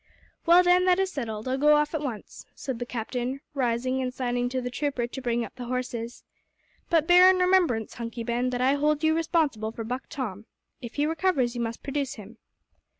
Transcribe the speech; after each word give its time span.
"Well, 0.47 0.63
then, 0.63 0.85
that 0.85 0.97
is 0.97 1.11
settled. 1.11 1.47
I'll 1.47 1.59
go 1.59 1.75
off 1.75 1.93
at 1.93 2.01
once," 2.01 2.47
said 2.55 2.79
the 2.79 2.87
captain, 2.87 3.39
rising 3.53 4.01
and 4.01 4.11
signing 4.11 4.49
to 4.49 4.59
the 4.59 4.71
trooper 4.71 5.05
to 5.05 5.21
bring 5.21 5.45
up 5.45 5.53
the 5.57 5.65
horses. 5.65 6.23
"But 6.89 7.05
bear 7.05 7.29
in 7.29 7.37
remembrance, 7.37 7.93
Hunky 7.93 8.23
Ben, 8.23 8.49
that 8.49 8.61
I 8.61 8.73
hold 8.73 9.03
you 9.03 9.13
responsible 9.15 9.71
for 9.71 9.83
Buck 9.83 10.05
Tom. 10.09 10.47
If 10.81 10.95
he 10.95 11.05
recovers 11.05 11.53
you 11.53 11.61
must 11.61 11.83
produce 11.83 12.15
him." 12.15 12.39